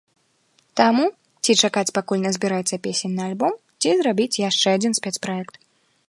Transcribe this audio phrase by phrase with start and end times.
[0.79, 1.03] Таму,
[1.43, 3.53] ці чакаць, пакуль назбіраецца песень на альбом,
[3.83, 5.55] ці зрабіць яшчэ адзін спецпраект.